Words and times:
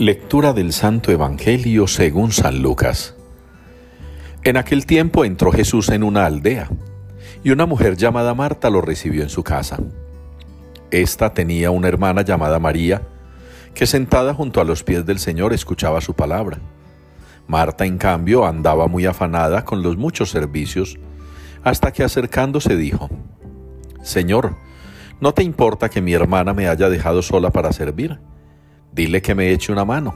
Lectura 0.00 0.52
del 0.52 0.72
Santo 0.72 1.10
Evangelio 1.10 1.88
según 1.88 2.30
San 2.30 2.62
Lucas. 2.62 3.16
En 4.44 4.56
aquel 4.56 4.86
tiempo 4.86 5.24
entró 5.24 5.50
Jesús 5.50 5.88
en 5.88 6.04
una 6.04 6.24
aldea, 6.24 6.70
y 7.42 7.50
una 7.50 7.66
mujer 7.66 7.96
llamada 7.96 8.32
Marta 8.32 8.70
lo 8.70 8.80
recibió 8.80 9.24
en 9.24 9.28
su 9.28 9.42
casa. 9.42 9.80
Esta 10.92 11.34
tenía 11.34 11.72
una 11.72 11.88
hermana 11.88 12.22
llamada 12.22 12.60
María, 12.60 13.02
que 13.74 13.88
sentada 13.88 14.34
junto 14.34 14.60
a 14.60 14.64
los 14.64 14.84
pies 14.84 15.04
del 15.04 15.18
Señor 15.18 15.52
escuchaba 15.52 16.00
su 16.00 16.14
palabra. 16.14 16.60
Marta, 17.48 17.84
en 17.84 17.98
cambio, 17.98 18.46
andaba 18.46 18.86
muy 18.86 19.04
afanada 19.04 19.64
con 19.64 19.82
los 19.82 19.96
muchos 19.96 20.30
servicios, 20.30 20.96
hasta 21.64 21.92
que 21.92 22.04
acercándose 22.04 22.76
dijo, 22.76 23.10
Señor, 24.04 24.54
¿no 25.20 25.34
te 25.34 25.42
importa 25.42 25.88
que 25.88 26.00
mi 26.00 26.12
hermana 26.12 26.54
me 26.54 26.68
haya 26.68 26.88
dejado 26.88 27.20
sola 27.20 27.50
para 27.50 27.72
servir? 27.72 28.20
Dile 28.92 29.22
que 29.22 29.34
me 29.34 29.52
eche 29.52 29.72
una 29.72 29.84
mano. 29.84 30.14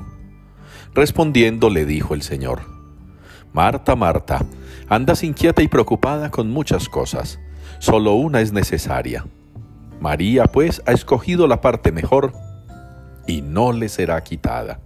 Respondiendo 0.95 1.71
le 1.71 1.87
dijo 1.87 2.15
el 2.15 2.23
Señor, 2.23 2.63
Marta, 3.53 3.97
Marta, 3.97 4.45
andas 4.89 5.23
inquieta 5.23 5.63
y 5.63 5.69
preocupada 5.69 6.31
con 6.31 6.51
muchas 6.51 6.89
cosas, 6.89 7.39
solo 7.79 8.15
una 8.15 8.41
es 8.41 8.53
necesaria. 8.53 9.27
María, 10.01 10.47
pues, 10.47 10.83
ha 10.87 10.93
escogido 10.93 11.47
la 11.47 11.61
parte 11.61 11.93
mejor 11.93 12.33
y 13.27 13.43
no 13.43 13.73
le 13.73 13.89
será 13.89 14.23
quitada. 14.23 14.81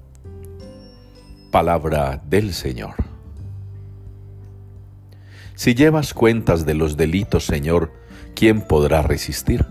Palabra 1.51 2.21
del 2.29 2.53
Señor. 2.53 2.95
Si 5.55 5.75
llevas 5.75 6.13
cuentas 6.13 6.67
de 6.67 6.75
los 6.75 6.97
delitos, 6.97 7.47
Señor, 7.47 7.93
¿quién 8.35 8.61
podrá 8.61 9.01
resistir? 9.01 9.65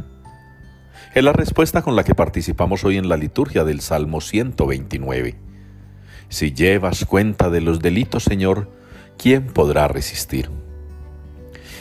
Es 1.15 1.23
la 1.23 1.31
respuesta 1.31 1.81
con 1.81 1.95
la 1.95 2.03
que 2.03 2.13
participamos 2.13 2.83
hoy 2.83 2.97
en 2.97 3.07
la 3.07 3.15
liturgia 3.15 3.63
del 3.63 3.79
Salmo 3.79 4.19
129. 4.19 5.37
Si 6.27 6.51
llevas 6.51 7.05
cuenta 7.05 7.49
de 7.49 7.61
los 7.61 7.79
delitos, 7.79 8.25
Señor, 8.25 8.69
¿quién 9.17 9.45
podrá 9.45 9.87
resistir? 9.87 10.49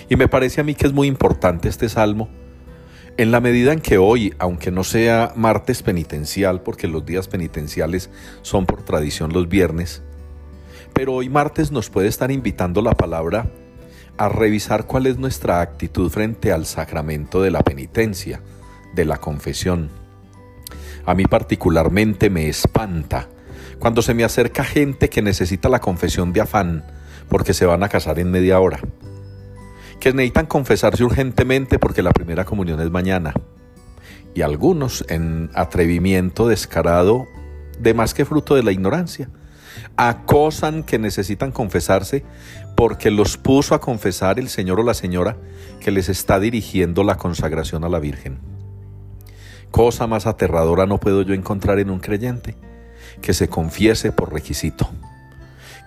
Y 0.09 0.15
me 0.15 0.29
parece 0.29 0.61
a 0.61 0.65
mí 0.65 0.77
que 0.77 0.87
es 0.87 0.93
muy 0.93 1.09
importante 1.09 1.69
este 1.69 1.89
salmo, 1.89 2.29
en 3.17 3.33
la 3.33 3.41
medida 3.41 3.73
en 3.73 3.81
que 3.81 3.99
hoy, 3.99 4.33
aunque 4.39 4.71
no 4.71 4.85
sea 4.85 5.33
martes 5.35 5.83
penitencial, 5.83 6.63
porque 6.63 6.87
los 6.87 7.05
días 7.05 7.27
penitenciales 7.27 8.11
son 8.43 8.67
por 8.67 8.85
tradición 8.85 9.33
los 9.33 9.49
viernes, 9.49 10.05
pero 10.93 11.13
hoy 11.13 11.29
martes 11.29 11.73
nos 11.73 11.91
puede 11.91 12.07
estar 12.07 12.31
invitando 12.31 12.83
la 12.83 12.95
palabra 12.95 13.51
a 14.17 14.29
revisar 14.29 14.87
cuál 14.87 15.07
es 15.09 15.19
nuestra 15.19 15.61
actitud 15.61 16.09
frente 16.09 16.53
al 16.53 16.67
sacramento 16.67 17.43
de 17.43 17.51
la 17.51 17.65
penitencia 17.65 18.41
de 18.95 19.05
la 19.05 19.19
confesión. 19.19 19.91
A 21.07 21.15
mí 21.15 21.25
particularmente 21.25 22.31
me 22.31 22.49
espanta 22.49 23.29
cuando 23.79 24.03
se 24.03 24.15
me 24.15 24.25
acerca 24.25 24.65
gente 24.65 25.11
que 25.11 25.23
necesita 25.23 25.69
la 25.69 25.81
confesión 25.81 26.33
de 26.33 26.41
afán 26.41 26.85
porque 27.29 27.55
se 27.55 27.67
van 27.67 27.83
a 27.83 27.89
casar 27.89 28.19
en 28.19 28.31
media 28.31 28.61
hora, 28.61 28.81
que 30.01 30.13
necesitan 30.13 30.47
confesarse 30.47 31.05
urgentemente 31.05 31.79
porque 31.79 32.03
la 32.03 32.13
primera 32.13 32.45
comunión 32.45 32.81
es 32.81 32.91
mañana, 32.91 33.35
y 34.35 34.43
algunos 34.43 35.05
en 35.09 35.51
atrevimiento 35.55 36.49
descarado 36.49 37.27
de 37.79 37.95
más 37.95 38.15
que 38.15 38.25
fruto 38.25 38.55
de 38.55 38.63
la 38.63 38.73
ignorancia, 38.73 39.29
acosan 39.97 40.83
que 40.83 40.99
necesitan 40.99 41.53
confesarse 41.53 42.25
porque 42.77 43.11
los 43.11 43.37
puso 43.37 43.75
a 43.75 43.81
confesar 43.81 44.39
el 44.39 44.49
Señor 44.49 44.81
o 44.81 44.83
la 44.83 44.95
Señora 44.95 45.37
que 45.81 45.91
les 45.91 46.09
está 46.09 46.41
dirigiendo 46.41 47.05
la 47.05 47.17
consagración 47.17 47.85
a 47.85 47.89
la 47.89 47.99
Virgen. 47.99 48.54
Cosa 49.75 50.07
más 50.07 50.29
aterradora 50.29 50.87
no 50.87 51.01
puedo 51.01 51.23
yo 51.23 51.35
encontrar 51.35 51.81
en 51.81 51.91
un 51.91 51.99
creyente, 51.99 52.55
que 53.21 53.35
se 53.35 53.49
confiese 53.49 54.13
por 54.13 54.33
requisito, 54.33 54.89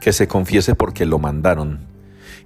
que 0.02 0.12
se 0.12 0.28
confiese 0.28 0.76
porque 0.76 1.06
lo 1.06 1.20
mandaron, 1.20 1.88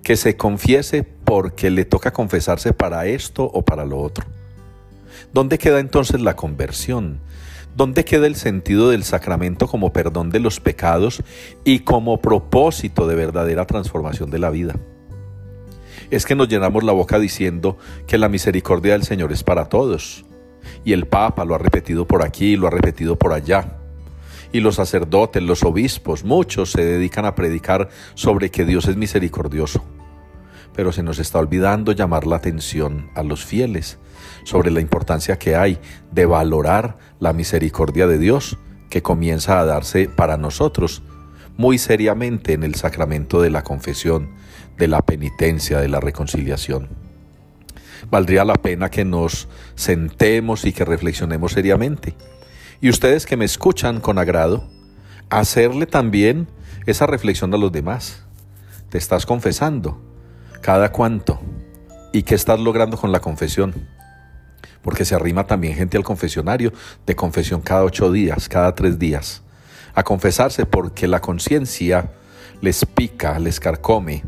que 0.03 0.17
se 0.17 0.37
confiese 0.37 1.01
porque 1.01 1.71
le 1.71 1.83
toca 1.83 2.13
confesarse 2.13 2.73
para 2.73 3.07
esto 3.07 3.43
o 3.43 3.63
para 3.63 3.85
lo 3.85 3.97
otro. 3.97 4.27
¿Dónde 5.33 5.57
queda 5.57 5.79
entonces 5.79 6.21
la 6.21 6.35
conversión? 6.35 7.21
¿Dónde 7.75 8.05
queda 8.05 8.27
el 8.27 8.35
sentido 8.35 8.91
del 8.91 9.03
sacramento 9.03 9.65
como 9.65 9.91
perdón 9.91 10.29
de 10.29 10.41
los 10.41 10.59
pecados 10.59 11.23
y 11.63 11.79
como 11.79 12.21
propósito 12.21 13.07
de 13.07 13.15
verdadera 13.15 13.65
transformación 13.65 14.29
de 14.29 14.37
la 14.37 14.51
vida? 14.51 14.75
Es 16.11 16.27
que 16.27 16.35
nos 16.35 16.49
llenamos 16.49 16.83
la 16.83 16.91
boca 16.91 17.17
diciendo 17.17 17.79
que 18.05 18.19
la 18.19 18.29
misericordia 18.29 18.91
del 18.93 19.01
Señor 19.01 19.31
es 19.31 19.43
para 19.43 19.69
todos, 19.69 20.23
y 20.83 20.93
el 20.93 21.07
Papa 21.07 21.45
lo 21.45 21.55
ha 21.55 21.57
repetido 21.57 22.05
por 22.05 22.23
aquí, 22.23 22.55
lo 22.55 22.67
ha 22.67 22.71
repetido 22.71 23.17
por 23.17 23.33
allá. 23.33 23.77
Y 24.51 24.59
los 24.59 24.75
sacerdotes, 24.75 25.41
los 25.41 25.63
obispos, 25.63 26.23
muchos 26.23 26.71
se 26.71 26.83
dedican 26.83 27.25
a 27.25 27.35
predicar 27.35 27.89
sobre 28.15 28.51
que 28.51 28.65
Dios 28.65 28.87
es 28.87 28.97
misericordioso. 28.97 29.83
Pero 30.73 30.91
se 30.91 31.03
nos 31.03 31.19
está 31.19 31.39
olvidando 31.39 31.91
llamar 31.91 32.27
la 32.27 32.37
atención 32.37 33.09
a 33.15 33.23
los 33.23 33.45
fieles 33.45 33.97
sobre 34.43 34.71
la 34.71 34.81
importancia 34.81 35.37
que 35.37 35.55
hay 35.55 35.79
de 36.11 36.25
valorar 36.25 36.97
la 37.19 37.33
misericordia 37.33 38.07
de 38.07 38.17
Dios 38.17 38.57
que 38.89 39.01
comienza 39.01 39.59
a 39.59 39.65
darse 39.65 40.09
para 40.09 40.37
nosotros 40.37 41.01
muy 41.57 41.77
seriamente 41.77 42.53
en 42.53 42.63
el 42.63 42.75
sacramento 42.75 43.41
de 43.41 43.49
la 43.49 43.63
confesión, 43.63 44.31
de 44.77 44.87
la 44.87 45.01
penitencia, 45.01 45.79
de 45.79 45.89
la 45.89 45.99
reconciliación 45.99 47.10
valdría 48.09 48.45
la 48.45 48.55
pena 48.55 48.89
que 48.89 49.05
nos 49.05 49.47
sentemos 49.75 50.65
y 50.65 50.73
que 50.73 50.85
reflexionemos 50.85 51.53
seriamente. 51.53 52.15
Y 52.81 52.89
ustedes 52.89 53.25
que 53.25 53.37
me 53.37 53.45
escuchan 53.45 53.99
con 53.99 54.17
agrado, 54.17 54.67
hacerle 55.29 55.85
también 55.85 56.47
esa 56.85 57.05
reflexión 57.05 57.53
a 57.53 57.57
los 57.57 57.71
demás. 57.71 58.23
Te 58.89 58.97
estás 58.97 59.25
confesando. 59.25 60.01
¿Cada 60.61 60.91
cuánto? 60.91 61.39
¿Y 62.11 62.23
qué 62.23 62.35
estás 62.35 62.59
logrando 62.59 62.97
con 62.97 63.11
la 63.11 63.19
confesión? 63.19 63.87
Porque 64.81 65.05
se 65.05 65.15
arrima 65.15 65.45
también 65.45 65.75
gente 65.75 65.97
al 65.97 66.03
confesionario 66.03 66.73
de 67.05 67.15
confesión 67.15 67.61
cada 67.61 67.83
ocho 67.83 68.11
días, 68.11 68.49
cada 68.49 68.75
tres 68.75 68.99
días. 68.99 69.43
A 69.93 70.03
confesarse 70.03 70.65
porque 70.65 71.07
la 71.07 71.21
conciencia 71.21 72.11
les 72.61 72.85
pica, 72.85 73.39
les 73.39 73.59
carcome, 73.59 74.23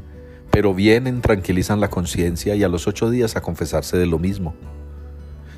pero 0.54 0.76
vienen, 0.76 1.22
tranquilizan 1.22 1.80
la 1.80 1.90
conciencia 1.90 2.54
y 2.54 2.62
a 2.62 2.70
los 2.70 2.86
ocho 2.86 3.10
días 3.10 3.36
a 3.36 3.42
confesarse 3.42 3.98
de 3.98 4.06
lo 4.06 4.20
mismo. 4.20 4.54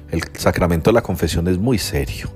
El 0.10 0.24
sacramento 0.38 0.90
de 0.90 0.94
la 0.94 1.02
confesión 1.02 1.50
es 1.50 1.58
muy 1.58 1.78
serio. 1.78 2.32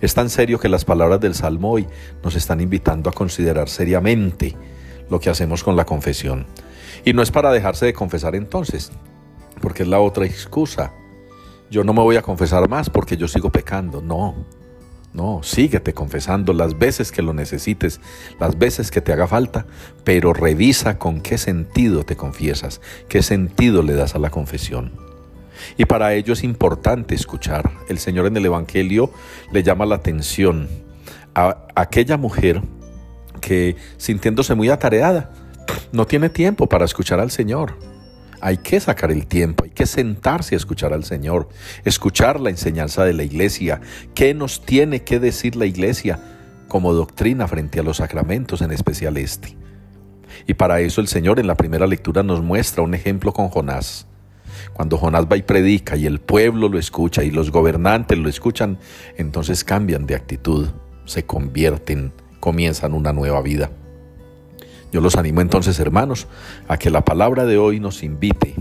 Es 0.00 0.14
tan 0.14 0.28
serio 0.28 0.58
que 0.58 0.68
las 0.68 0.84
palabras 0.84 1.20
del 1.20 1.36
Salmo 1.36 1.70
hoy 1.70 1.86
nos 2.24 2.34
están 2.34 2.60
invitando 2.60 3.08
a 3.08 3.12
considerar 3.12 3.68
seriamente 3.68 4.56
lo 5.08 5.20
que 5.20 5.30
hacemos 5.30 5.62
con 5.62 5.76
la 5.76 5.84
confesión. 5.84 6.46
Y 7.04 7.12
no 7.12 7.22
es 7.22 7.30
para 7.30 7.52
dejarse 7.52 7.86
de 7.86 7.92
confesar 7.92 8.34
entonces, 8.34 8.90
porque 9.60 9.84
es 9.84 9.88
la 9.88 10.00
otra 10.00 10.26
excusa. 10.26 10.92
Yo 11.70 11.84
no 11.84 11.92
me 11.92 12.02
voy 12.02 12.16
a 12.16 12.22
confesar 12.22 12.68
más 12.68 12.90
porque 12.90 13.16
yo 13.16 13.28
sigo 13.28 13.52
pecando. 13.52 14.02
No, 14.02 14.34
no, 15.12 15.42
síguete 15.42 15.92
confesando 15.92 16.52
las 16.52 16.78
veces 16.78 17.10
que 17.10 17.22
lo 17.22 17.32
necesites, 17.32 18.00
las 18.38 18.58
veces 18.58 18.90
que 18.90 19.00
te 19.00 19.12
haga 19.12 19.26
falta, 19.26 19.66
pero 20.04 20.32
revisa 20.32 20.98
con 20.98 21.20
qué 21.20 21.36
sentido 21.36 22.04
te 22.04 22.16
confiesas, 22.16 22.80
qué 23.08 23.22
sentido 23.22 23.82
le 23.82 23.94
das 23.94 24.14
a 24.14 24.20
la 24.20 24.30
confesión. 24.30 24.92
Y 25.76 25.84
para 25.84 26.14
ello 26.14 26.32
es 26.32 26.44
importante 26.44 27.14
escuchar. 27.14 27.70
El 27.88 27.98
Señor 27.98 28.26
en 28.26 28.36
el 28.36 28.46
Evangelio 28.46 29.10
le 29.52 29.62
llama 29.62 29.84
la 29.84 29.96
atención 29.96 30.68
a 31.34 31.66
aquella 31.74 32.16
mujer 32.16 32.62
que 33.40 33.76
sintiéndose 33.96 34.54
muy 34.54 34.68
atareada, 34.70 35.30
no 35.92 36.06
tiene 36.06 36.28
tiempo 36.28 36.68
para 36.68 36.84
escuchar 36.84 37.20
al 37.20 37.30
Señor 37.30 37.89
hay 38.40 38.58
que 38.58 38.80
sacar 38.80 39.10
el 39.10 39.26
tiempo, 39.26 39.64
hay 39.64 39.70
que 39.70 39.86
sentarse 39.86 40.54
a 40.54 40.58
escuchar 40.58 40.92
al 40.92 41.04
Señor, 41.04 41.48
escuchar 41.84 42.40
la 42.40 42.50
enseñanza 42.50 43.04
de 43.04 43.12
la 43.12 43.22
iglesia, 43.22 43.80
qué 44.14 44.34
nos 44.34 44.64
tiene 44.64 45.02
que 45.02 45.20
decir 45.20 45.56
la 45.56 45.66
iglesia 45.66 46.20
como 46.68 46.92
doctrina 46.92 47.48
frente 47.48 47.80
a 47.80 47.82
los 47.82 47.98
sacramentos, 47.98 48.62
en 48.62 48.70
especial 48.70 49.16
este. 49.16 49.56
Y 50.46 50.54
para 50.54 50.80
eso 50.80 51.00
el 51.00 51.08
Señor 51.08 51.38
en 51.38 51.46
la 51.46 51.56
primera 51.56 51.86
lectura 51.86 52.22
nos 52.22 52.42
muestra 52.42 52.82
un 52.82 52.94
ejemplo 52.94 53.32
con 53.32 53.48
Jonás. 53.48 54.06
Cuando 54.72 54.96
Jonás 54.96 55.26
va 55.26 55.36
y 55.36 55.42
predica 55.42 55.96
y 55.96 56.06
el 56.06 56.20
pueblo 56.20 56.68
lo 56.68 56.78
escucha 56.78 57.22
y 57.22 57.30
los 57.30 57.50
gobernantes 57.50 58.18
lo 58.18 58.28
escuchan, 58.28 58.78
entonces 59.16 59.64
cambian 59.64 60.06
de 60.06 60.14
actitud, 60.14 60.68
se 61.04 61.24
convierten, 61.24 62.12
comienzan 62.40 62.94
una 62.94 63.12
nueva 63.12 63.42
vida. 63.42 63.70
Yo 64.92 65.00
los 65.00 65.16
animo 65.16 65.40
entonces, 65.40 65.78
hermanos, 65.78 66.26
a 66.68 66.76
que 66.76 66.90
la 66.90 67.04
palabra 67.04 67.44
de 67.44 67.58
hoy 67.58 67.78
nos 67.78 68.02
invite, 68.02 68.54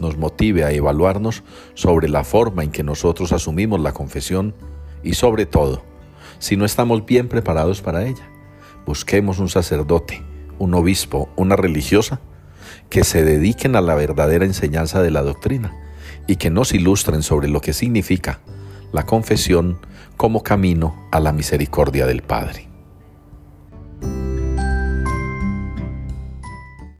nos 0.00 0.16
motive 0.16 0.64
a 0.64 0.72
evaluarnos 0.72 1.44
sobre 1.74 2.08
la 2.08 2.24
forma 2.24 2.64
en 2.64 2.72
que 2.72 2.82
nosotros 2.82 3.32
asumimos 3.32 3.80
la 3.80 3.92
confesión 3.92 4.54
y 5.02 5.14
sobre 5.14 5.46
todo, 5.46 5.82
si 6.38 6.56
no 6.56 6.64
estamos 6.64 7.06
bien 7.06 7.28
preparados 7.28 7.80
para 7.80 8.04
ella, 8.04 8.28
busquemos 8.84 9.38
un 9.38 9.48
sacerdote, 9.48 10.22
un 10.58 10.74
obispo, 10.74 11.28
una 11.36 11.54
religiosa, 11.54 12.20
que 12.90 13.04
se 13.04 13.22
dediquen 13.24 13.76
a 13.76 13.80
la 13.80 13.94
verdadera 13.94 14.44
enseñanza 14.44 15.00
de 15.02 15.10
la 15.10 15.22
doctrina 15.22 15.72
y 16.26 16.36
que 16.36 16.50
nos 16.50 16.72
ilustren 16.72 17.22
sobre 17.22 17.48
lo 17.48 17.60
que 17.60 17.72
significa 17.72 18.40
la 18.92 19.06
confesión 19.06 19.78
como 20.16 20.42
camino 20.42 21.08
a 21.10 21.20
la 21.20 21.32
misericordia 21.32 22.06
del 22.06 22.22
Padre. 22.22 22.71